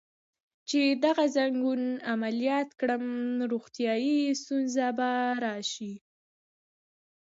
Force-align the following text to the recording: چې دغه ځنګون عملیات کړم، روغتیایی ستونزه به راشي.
چې 0.69 0.81
دغه 1.05 1.25
ځنګون 1.35 1.81
عملیات 2.11 2.69
کړم، 2.79 3.05
روغتیایی 3.51 4.17
ستونزه 4.41 4.87
به 4.97 5.09
راشي. 5.45 5.93